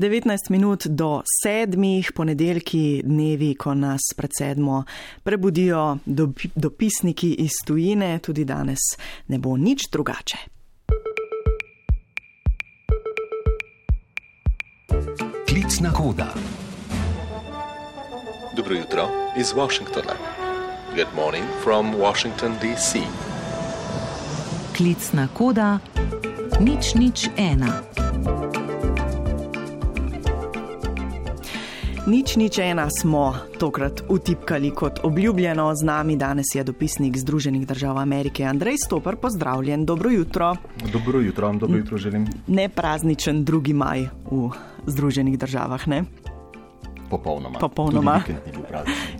[0.00, 4.84] 19 minut do sedmih, ponedeljki, dnevi, ko nas pred sedmo
[5.22, 5.98] prebudijo
[6.54, 8.78] dopisniki iz tujine, tudi danes
[9.28, 10.38] ne bo nič drugače.
[15.48, 16.34] Klicna koda.
[18.56, 19.08] Dobro jutro
[19.38, 20.16] iz Washingtona.
[20.96, 22.98] Good morning from Washington, D.C.
[24.76, 25.78] Klicna koda,
[26.60, 27.82] nič, nič, ena.
[32.10, 35.70] Nič, nič ena smo tokrat utipkali kot obljubljeno.
[35.74, 39.16] Z nami danes je dopisnik Združenih držav Amerike Andrej Stopar.
[39.16, 40.56] Pozdravljen, dobro jutro.
[40.92, 42.26] Dobro jutro, dobro jutro želim.
[42.46, 43.72] Ne prazničen 2.
[43.74, 44.50] maj v
[44.86, 46.04] Združenih državah, ne?
[47.10, 47.58] Popolnoma.
[47.58, 48.22] Popolnoma.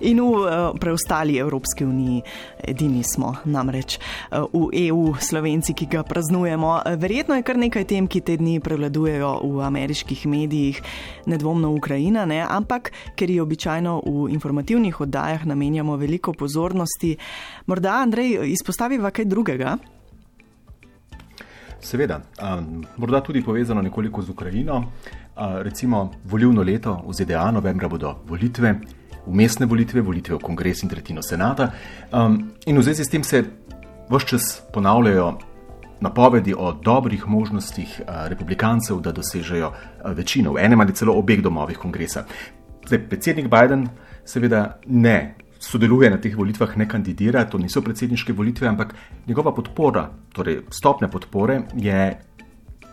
[0.01, 2.23] In v uh, preostali Evropski uniji,
[2.63, 6.97] edini smo namreč uh, v EU, slovenci, ki ga praznujemo.
[7.03, 10.79] Verjetno je kar nekaj tem, ki te dni prevladujejo v ameriških medijih,
[11.27, 12.41] nedvomno Ukrajina, ne?
[12.47, 17.17] ampak ker ji običajno v informativnih oddajah namenjamo veliko pozornosti,
[17.67, 19.79] morda Andrej izpostaviva kaj drugega.
[21.81, 24.85] Seveda, um, morda tudi povezano nekoliko z Ukrajino
[25.41, 28.81] recimo volilno leto v ZDA, novembra bodo volitve,
[29.27, 31.73] umestne volitve, volitve v kongres in tretjino senata.
[32.13, 33.45] Um, in v zvezi s tem se
[34.11, 35.39] vse čas ponavljajo
[36.01, 41.43] napovedi o dobrih možnostih uh, republikancev, da dosežejo uh, večino v enem ali celo obeh
[41.43, 42.25] domovih kongresa.
[42.87, 43.89] Zdaj, predsednik Biden
[44.25, 45.35] seveda ne.
[45.61, 48.95] Sodeluje na teh volitvah, ne kandidira, to niso predsedniške volitve, ampak
[49.27, 52.17] njegova podpora, torej stopnja podpore, je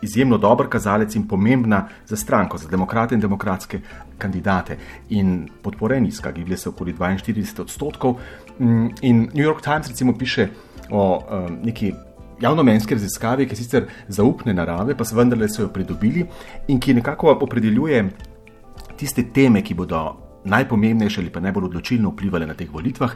[0.02, 3.80] izjemno dober kazalec in pomembna za stranko, za demokrate in demokratske
[4.18, 4.78] kandidate.
[5.08, 8.16] In podpora je nizka, giblje se okoli 42 odstotkov.
[8.58, 10.48] Mm, in New York Times recimo piše
[10.90, 11.92] o um, neki
[12.40, 16.26] javnomenjski raziskavi, ki je sicer zaupne narave, pa se vendarle so jo pridobili
[16.68, 18.04] in ki nekako opredeljuje
[18.96, 23.14] tiste teme, ki bodo najpomembnejše ali pa najbolj odločilno vplivali na teh volitvah.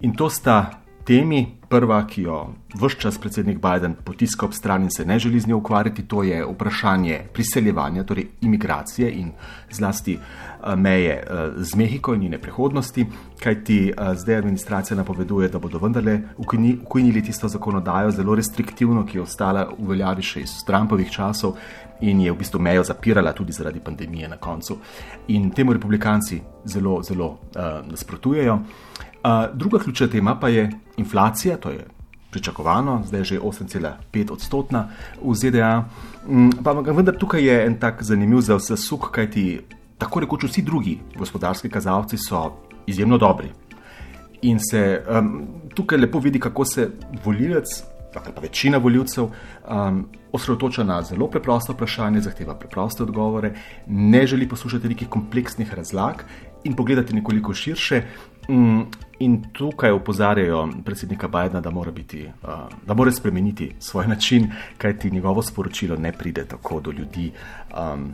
[0.00, 1.46] In to sta temi.
[1.72, 2.38] Prva, ki jo
[2.76, 6.22] vse čas predsednik Biden potiska ob stran in se ne želi z njo ukvarjati, to
[6.22, 9.30] je vprašanje priseljevanja, torej imigracije in
[9.70, 13.06] zlasti eh, meje eh, z Mehiko in njene prihodnosti,
[13.42, 16.20] kajti eh, zdaj administracija napoveduje, da bodo vendarle
[16.84, 21.56] ukojnili tisto zakonodajo, zelo restriktivno, ki je ostala v veljavi še iz Trumpovih časov
[22.00, 24.76] in je v bistvu mejo zapirala tudi zaradi pandemije na koncu.
[25.28, 28.58] In temu republikanci zelo, zelo uh, nasprotujejo
[29.54, 31.86] druga ključna tema pa je inflacija, to je
[32.30, 34.88] pričakovano, zdaj je že 8,5 odstotna
[35.22, 35.84] v ZDA.
[36.28, 39.60] Mm, pa vendar tukaj je en tak zanimiv za vse suk, kajti
[39.98, 42.50] tako rekoč vsi drugi gospodarski kazalci so
[42.86, 43.52] izjemno dobri.
[44.42, 46.88] In se um, tukaj lepo vidi, kako se
[47.24, 47.82] volilec,
[48.14, 53.52] pa večina voljivcev, um, osredotoča na zelo preprosto vprašanje, zahteva preproste odgovore,
[53.86, 56.24] ne želi poslušati nekih kompleksnih razlag
[56.64, 58.02] in pogledati nekoliko širše.
[58.48, 58.80] Mm,
[59.18, 62.30] in tukaj opozarjajo predsednika Bidna, da mora, biti,
[62.86, 67.32] da mora spremeniti svoj način, kajti njegovo sporočilo ne pride tako do ljudi.
[67.94, 68.12] Um,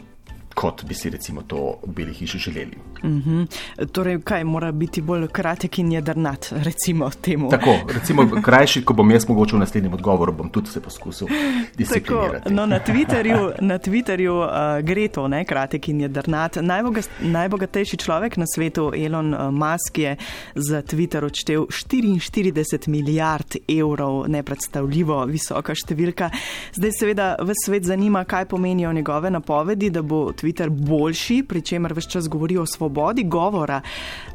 [0.58, 2.78] kot bi si recimo to v Beli hiši želeli.
[3.02, 3.46] Mm -hmm.
[3.92, 7.50] Torej, kaj mora biti bolj kratek in jedrnat, recimo temu?
[7.50, 11.28] Tako, recimo krajši, ko bom jaz mogoče v naslednjem odgovoru, bom tudi se poskusil
[11.76, 12.42] disciplinirati.
[12.44, 16.56] Tako, no, na Twitterju, na Twitterju uh, gre to, ne, kratek in jedrnat.
[16.56, 20.16] Najboga, najbogatejši človek na svetu, Elon uh, Musk, je
[20.54, 26.30] za Twitter odštev 44 milijard evrov, nepredstavljivo visoka številka.
[26.74, 31.62] Zdaj seveda v svet zanima, kaj pomenijo njegove napovedi, da bo Twitter Twitter boljši, pri
[31.62, 33.80] čemer vse čas govori o svobodi govora.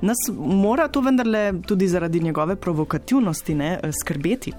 [0.01, 4.53] Nas mora to vendarle tudi zaradi njegove provokativnosti ne, skrbeti.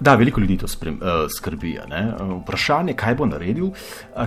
[0.00, 1.78] Da, veliko ljudi to sprem, uh, skrbi.
[1.88, 2.12] Ne?
[2.42, 3.70] Vprašanje, kaj bo naredil,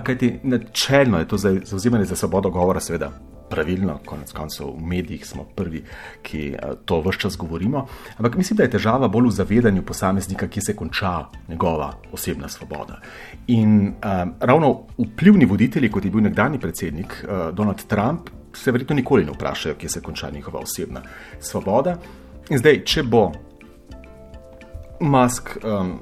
[0.02, 3.10] kajti načelno je to zauzemanje za svobodo govora, seveda
[3.54, 5.84] pravilno, konec koncev v medijih smo prvi,
[6.22, 7.86] ki eh, to vse čas govorimo.
[8.16, 12.98] Ampak mislim, da je težava bolj v zavedanju posameznika, ki se konča njegova osebna svoboda.
[13.46, 18.96] In um, ravno vplivni voditelji, kot je bil nekdani predsednik uh, Donald Trump, se verjetno
[18.96, 21.02] nikoli ne vprašajo, kje se konča njihova osebna
[21.40, 21.96] svoboda.
[22.50, 23.30] In zdaj, če bo
[25.00, 25.56] Musk.
[25.62, 25.98] Um,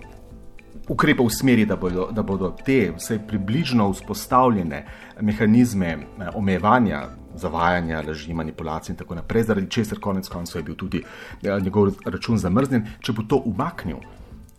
[0.88, 4.84] ukrepov v smeri, da bodo, da bodo te vse približno vzpostavljene
[5.20, 5.98] mehanizme
[6.34, 7.02] omejevanja
[7.34, 11.92] zavajanja, laži, manipulacij in tako naprej, zaradi česar konec koncev je bil tudi eh, njegov
[12.04, 12.86] račun zamrznjen.
[13.00, 14.00] Če bo to umaknil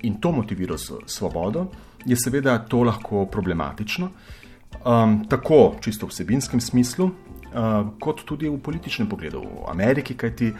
[0.04, 1.68] in to motiviral s svobodo,
[2.06, 4.10] je seveda to lahko problematično,
[4.86, 10.52] um, tako čisto vsebinskem smislu, uh, kot tudi v političnem pogledu v Ameriki, kajti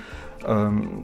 [0.48, 1.04] um,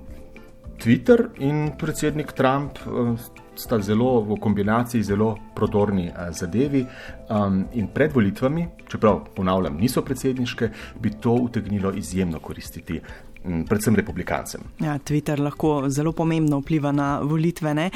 [0.79, 3.19] Twitter in predsednik Trump uh,
[3.59, 6.85] sta zelo v kombinaciji zelo prodorni uh, zadevi.
[7.29, 10.69] Um, in pred volitvami, čeprav ponavljam, niso predsedniške,
[10.99, 13.01] bi to utegnilo izjemno koristiti.
[13.43, 14.61] Predvsem republikancem.
[14.83, 17.73] Ja, Twitter lahko zelo pomembno vpliva na volitve.
[17.73, 17.89] Ne?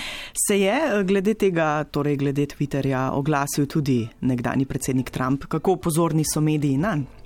[0.48, 5.46] Se je glede tega, torej glede Twitterja, oglasil tudi nekdani predsednik Trump?
[5.52, 7.24] Kako pozorni so mediji na njega?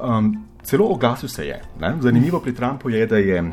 [0.00, 1.62] Um, celo oglasil se je.
[1.80, 1.96] Ne?
[2.00, 3.52] Zanimivo pri Trumpu je, da je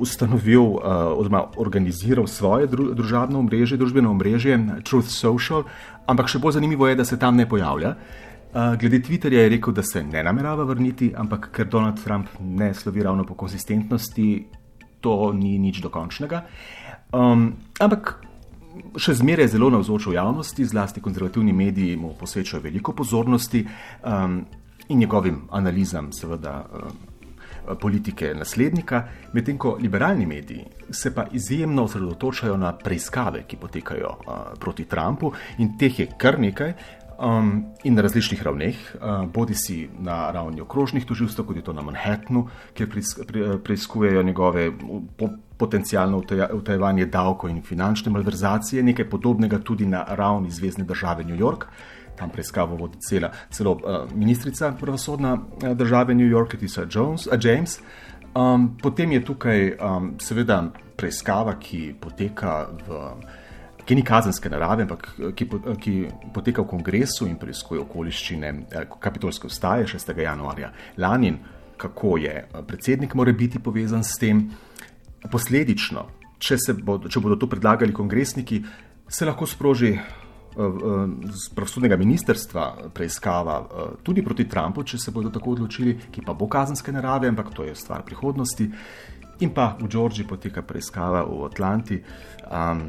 [0.00, 0.80] ustanovil uh,
[1.14, 5.64] oziroma organiziral svoje dru družabno omrežje, družbeno omrežje Truth Social,
[6.10, 7.94] ampak še bolj zanimivo je, da se tam ne pojavlja.
[8.50, 12.72] Uh, glede Twitterja je rekel, da se ne namerava vrniti, ampak ker Donald Trump ne
[12.74, 14.30] slovi ravno po konsistentnosti,
[15.00, 16.42] to ni nič dokončnega.
[17.14, 18.16] Um, ampak
[18.98, 23.64] še zmeraj je zelo navzoč v javnosti, zlasti konzervativni mediji mu posvečajo veliko pozornosti.
[24.02, 24.42] Um,
[24.90, 27.09] in njegovim analizam, seveda, eh,
[27.80, 34.32] politike naslednika, medtem ko liberalni mediji se pa izjemno osredotočajo na preiskave, ki potekajo eh,
[34.60, 36.74] proti Trumpu in teh je kar nekaj.
[37.20, 41.72] Um, in na različnih ravneh, uh, bodi si na ravni okrožnih tožilstv, kot je to
[41.76, 42.88] na Manhattnu, kjer
[43.64, 44.70] preizkujejo njegove
[45.16, 45.28] po,
[45.58, 46.22] potencijalno
[46.52, 51.66] utajevanje davkov in finančne malverzacije, nekaj podobnega tudi na ravni Zvezdne države New York,
[52.20, 57.38] tam preiskavo vodi cela, celo uh, ministrica pravosodna uh, države New York, Tisa Jones, uh,
[57.40, 57.80] James.
[58.34, 60.62] Um, potem je tukaj um, seveda
[60.96, 63.04] preiskava, ki poteka v.
[63.80, 65.46] Ki ni kazenske narave, ampak ki,
[65.82, 65.92] ki
[66.34, 68.52] poteka v kongresu in preiskuje okoliščine
[69.02, 70.12] kapitolske ustaje 6.
[70.20, 70.68] januarja
[71.00, 71.32] lani,
[71.80, 74.44] kako je predsednik mora biti povezan s tem.
[75.32, 76.04] Posledično,
[76.38, 78.60] če, bodo, če bodo to predlagali kongresniki,
[79.08, 79.96] se lahko sproži
[80.54, 86.34] z pravosodnega ministerstva preiskava eh, tudi proti Trumpu, če se bodo tako odločili, ki pa
[86.34, 88.70] bo kazenske narave, ampak to je stvar prihodnosti.
[89.40, 91.96] In pa v Džordžiji poteka preiskava v Atlanti,
[92.50, 92.82] um,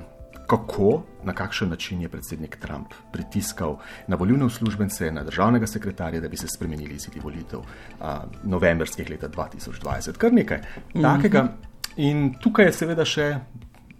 [0.52, 0.90] kako,
[1.24, 3.78] na kakšen način je predsednik Trump pritiskal
[4.08, 8.08] na volilne uslužbence, na državnega sekretarja, da bi se spremenili izidi volitev uh,
[8.44, 10.18] novembrskih leta 2020.
[10.18, 10.62] Kar nekaj
[11.02, 11.44] takega.
[11.44, 11.70] Mm -hmm.
[11.96, 13.40] In tukaj je seveda še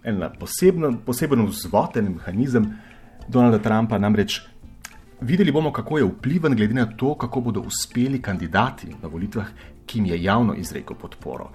[0.04, 0.22] en
[1.06, 2.72] poseben vzvod, en mehanizem,
[3.28, 3.98] Donalda Trumpa.
[3.98, 4.40] Namreč
[5.20, 9.46] videli bomo, kako je vpliven, glede na to, kako bodo uspeli kandidati na volitvah,
[9.86, 11.50] ki jim je javno izrekel podporo.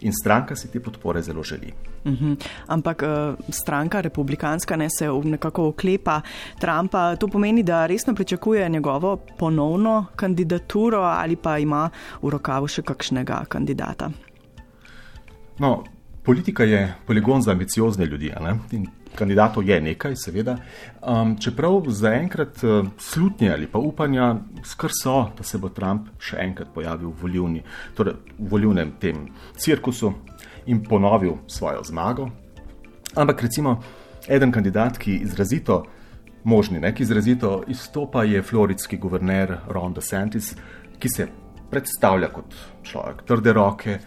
[0.00, 1.72] In stranka si te podpore zelo želi.
[2.04, 2.24] Uh mhm.
[2.24, 2.46] -huh.
[2.66, 6.20] Ampak uh, stranka republikanska ne se nekako oklepa
[6.58, 7.16] Trumpa.
[7.16, 11.90] To pomeni, da resno pričakuje njegovo ponovno kandidaturo ali pa ima
[12.22, 14.10] v rokavu še kakšnega kandidata.
[15.58, 15.84] No,
[16.22, 18.32] politika je poligon za ambiciozne ljudi
[19.16, 20.56] kandidatov je nekaj, seveda.
[21.02, 24.34] Um, čeprav zaenkrat uh, slutnje ali pa upanja
[24.64, 27.62] skr so, da se bo Trump še enkrat pojavil v, volivni,
[27.96, 29.26] torej v volivnem tem
[29.56, 30.12] cirkusu
[30.66, 32.30] in ponovil svojo zmago.
[33.16, 33.78] Ampak recimo
[34.28, 35.84] eden kandidat, ki izrazito
[36.44, 40.52] možni, ne, ki izrazito izstopa, je floridski guverner Ron DeSantis,
[40.98, 41.28] ki se
[41.70, 42.54] predstavlja kot
[42.86, 43.98] človek trde roke,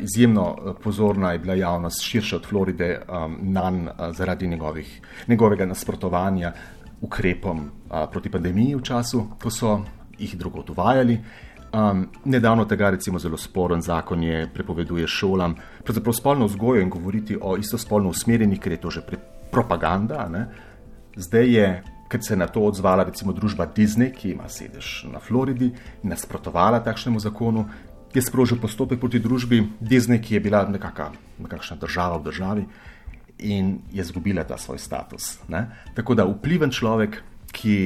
[0.00, 5.00] izjemno eh, pozorna je bila javnost širša od Floride um, na nj uh, zaradi njegovih,
[5.28, 6.52] njegovega nasprotovanja
[7.00, 9.80] ukrepom uh, proti pandemiji v času, ko so
[10.18, 11.20] jih drugot uvajali.
[11.72, 17.38] Um, nedavno tega, recimo, zelo sporen zakon je prepoveduje šolam, pravzaprav spolno vzgojo in govoriti
[17.40, 19.02] o istospolno usmerjenih, ker je to že
[19.52, 20.28] propaganda.
[20.28, 20.46] Ne?
[21.16, 25.20] Zdaj je, ker se je na to odzvala recimo družba Disney, ki ima sedež na
[25.20, 25.72] Floridi
[26.02, 27.66] nasprotovala takšnemu zakonu,
[28.16, 32.66] je sprožil postopek proti družbi Disney, ki je bila nekaka, nekakšna država v državi
[33.38, 35.36] in je izgubila ta svoj status.
[35.52, 35.66] Ne?
[35.94, 37.20] Tako da vpliven človek,
[37.52, 37.76] ki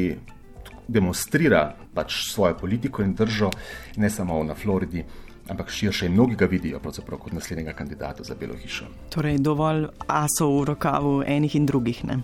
[0.87, 3.51] demonstrira pač svojo politiko in držo,
[3.97, 5.05] ne samo na Floridi.
[5.51, 8.87] Ampak širše in mnogi ga vidijo kot naslednjega kandidata za Belo hišo.
[9.11, 12.05] Torej, dovolj asov v rokavu enih in drugih.
[12.07, 12.23] Ne?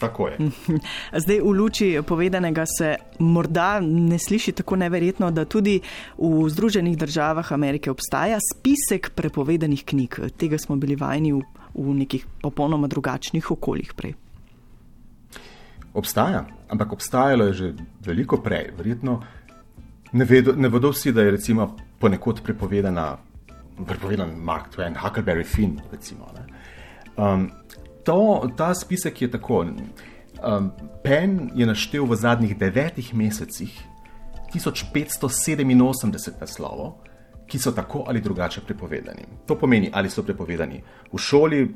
[0.00, 0.36] Tako je.
[1.22, 5.76] Zdaj, v luči povedanega se morda ne sliši tako neverjetno, da tudi
[6.16, 10.20] v Združenih državah Amerike obstaja spisek prepovedanih knjig.
[10.40, 14.16] Tega smo bili vajeni v, v nekih popolnoma drugačnih okoljih prej.
[15.94, 17.72] Obstaja, ampak obstajalo je že
[18.06, 18.70] veliko prej.
[18.78, 19.20] Verjetno
[20.12, 23.16] ne vedo, ne vedo vsi, da je recimo ponekod prepovedana,
[23.86, 25.80] prepovedan Mark Twain, Huckleberry Finn.
[25.92, 26.32] Recimo,
[27.16, 27.50] um,
[28.04, 29.64] to, ta spisek je tako.
[30.40, 30.70] Um,
[31.04, 33.72] Penn je naštel v zadnjih devetih mesecih
[34.54, 36.92] 1587 naslovov,
[37.46, 39.26] ki so tako ali drugače prepovedani.
[39.46, 41.68] To pomeni, ali so prepovedani v šoli,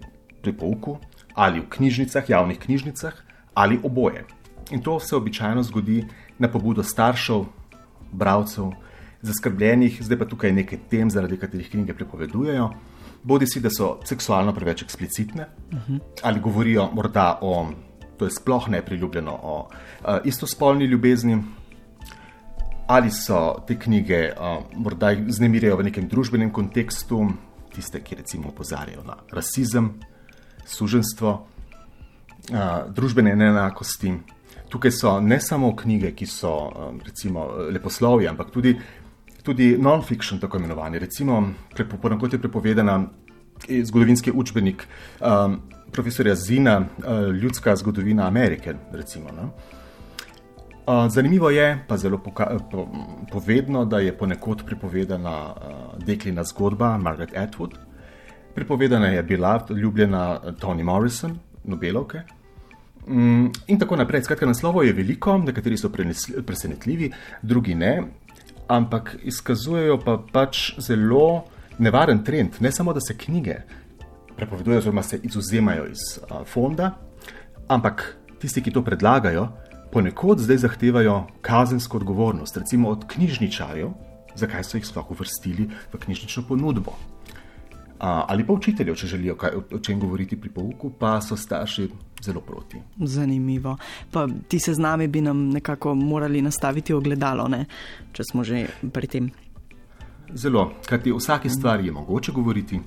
[0.43, 0.99] pri pouku,
[1.35, 3.15] ali v knjižnicah, javnih knjižnicah,
[3.55, 4.25] ali oboje.
[4.71, 6.05] In to se običajno zgodi
[6.39, 7.45] na pobudo staršev,
[8.13, 8.73] bralcev,
[9.23, 12.71] zaskrbljenih, zdaj pa tukaj nekaj tem, zaradi katerih knjige prepovedujejo.
[13.25, 16.01] Bodi si, da so seksualno preveč eksplicitne, uh -huh.
[16.23, 17.71] ali govorijo morda o,
[18.17, 21.43] to je sploh nepriljubljeno, o uh, istospolni ljubezni,
[22.87, 27.27] ali so te knjige uh, morda znemirjajo v nekem družbenem kontekstu,
[27.75, 30.01] tiste, ki recimo opozarjajo na rasizem,
[30.67, 31.47] suženstvo,
[32.53, 34.13] uh, družbene neenakosti.
[34.69, 36.73] Tukaj so ne samo knjige, ki so
[37.05, 38.79] recimo leposlovje, ampak tudi
[39.45, 40.99] tudi non-fiction, tako imenovani.
[40.99, 41.53] Recimo,
[42.21, 43.05] kot je prepovedana
[43.85, 44.87] zgodovinski učbenik
[45.21, 45.61] um,
[45.93, 48.75] profesorja Zina, uh, Ljudska zgodovina Amerike.
[48.93, 52.89] Recimo, uh, zanimivo je, pa zelo po
[53.33, 57.77] povedno, da je ponekod prepovedana uh, deklina zgodba Margaret Atwood.
[58.55, 62.23] Prepovedana je bila ljubljena Toni Morrison, Nobelovke.
[63.09, 64.23] Mm, in tako naprej.
[64.23, 65.91] Skratka, naslovov je veliko, nekateri so
[66.47, 68.03] presenetljivi, drugi ne
[68.69, 71.45] ampak izkazujejo pa pač zelo
[71.79, 72.61] nevaren trend.
[72.61, 73.57] Ne samo, da se knjige
[74.37, 76.95] prepovedujejo, oziroma se izuzemajo iz a, fonda,
[77.69, 79.49] ampak tisti, ki to predlagajo,
[79.93, 83.91] ponekod zdaj zahtevajo kazensko odgovornost, recimo od knjižničarjev,
[84.35, 86.97] zakaj so jih sploh uvrstili v knjižnično ponudbo.
[88.05, 91.87] Ali pa učiteljev, če želijo kaj, o čem govoriti pri pouku, pa so starši
[92.25, 92.77] zelo proti.
[93.01, 93.77] Zanimivo.
[94.13, 97.65] Pa ti se z nami bi nam nekako morali nastaviti ogledalo, ne?
[98.13, 99.31] če smo že pri tem.
[100.35, 102.81] Zelo, kajti o vsaki stvari je mogoče govoriti,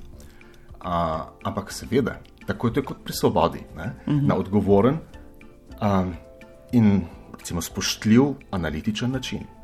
[0.82, 3.90] a, ampak seveda, tako je to kot pri svobodi, uh mhm.
[4.06, 4.28] -huh.
[4.28, 4.98] na odgovoren
[5.80, 6.06] a,
[6.72, 7.02] in
[7.38, 9.57] recimo spoštljiv, analitičen način.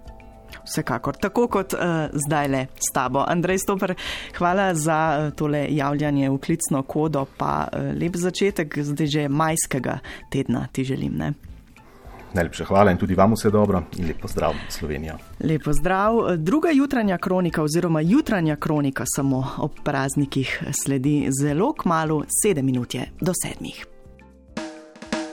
[0.66, 1.80] Vsekakor, tako kot uh,
[2.26, 3.24] zdaj le s tabo.
[3.28, 3.96] Andrej Stoper,
[4.38, 10.00] hvala za uh, tole javljanje v klicno kodo, pa uh, lep začetek zdaj že majskega
[10.32, 11.18] tedna ti želim.
[11.18, 11.34] Ne?
[12.34, 15.18] Najlepša hvala in tudi vam vse dobro in lepo zdrav, Slovenija.
[15.40, 16.38] Lepo zdrav.
[16.38, 22.96] Druga jutranja kronika oziroma jutranja kronika samo ob praznikih sledi zelo k malu, sedem minut
[22.96, 23.93] je do sedmih.